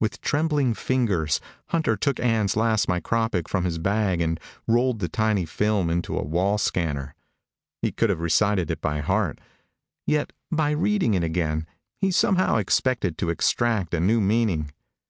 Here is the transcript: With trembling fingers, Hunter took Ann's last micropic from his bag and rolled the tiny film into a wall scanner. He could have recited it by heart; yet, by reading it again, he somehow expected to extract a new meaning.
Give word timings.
With 0.00 0.22
trembling 0.22 0.72
fingers, 0.72 1.42
Hunter 1.66 1.94
took 1.94 2.18
Ann's 2.18 2.56
last 2.56 2.88
micropic 2.88 3.48
from 3.48 3.66
his 3.66 3.76
bag 3.76 4.22
and 4.22 4.40
rolled 4.66 4.98
the 5.00 5.10
tiny 5.10 5.44
film 5.44 5.90
into 5.90 6.16
a 6.16 6.24
wall 6.24 6.56
scanner. 6.56 7.14
He 7.82 7.92
could 7.92 8.08
have 8.08 8.20
recited 8.20 8.70
it 8.70 8.80
by 8.80 9.00
heart; 9.00 9.42
yet, 10.06 10.32
by 10.50 10.70
reading 10.70 11.12
it 11.12 11.22
again, 11.22 11.66
he 11.98 12.10
somehow 12.10 12.56
expected 12.56 13.18
to 13.18 13.28
extract 13.28 13.92
a 13.92 14.00
new 14.00 14.22
meaning. 14.22 14.72